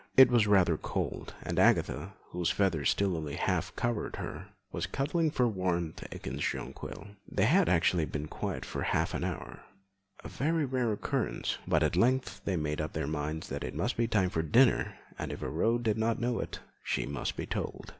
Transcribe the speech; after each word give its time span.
It 0.17 0.31
was 0.31 0.47
rather 0.47 0.77
cold, 0.79 1.35
and 1.43 1.59
Agatha, 1.59 2.13
whose 2.31 2.49
feathers 2.49 2.89
still 2.89 3.15
only 3.15 3.35
half 3.35 3.75
covered 3.75 4.15
her, 4.15 4.47
was 4.71 4.87
cuddling 4.87 5.29
for 5.29 5.47
warmth 5.47 6.03
against 6.11 6.49
Jonquil. 6.49 7.09
They 7.31 7.45
had 7.45 7.69
actually 7.69 8.05
been 8.05 8.27
quiet 8.27 8.65
for 8.65 8.81
half 8.81 9.13
an 9.13 9.23
hour 9.23 9.61
a 10.23 10.27
very 10.27 10.65
rare 10.65 10.91
occurrence 10.91 11.59
but 11.67 11.83
at 11.83 11.95
length 11.95 12.41
they 12.45 12.57
made 12.57 12.81
up 12.81 12.93
their 12.93 13.05
minds 13.05 13.51
it 13.51 13.75
must 13.75 13.95
be 13.95 14.07
time 14.07 14.31
for 14.31 14.41
dinner, 14.41 14.97
and 15.19 15.31
if 15.31 15.43
Aurore 15.43 15.77
did 15.77 15.99
not 15.99 16.19
know 16.19 16.39
it, 16.39 16.61
she 16.83 17.05
must 17.05 17.37
be 17.37 17.45
told. 17.45 17.89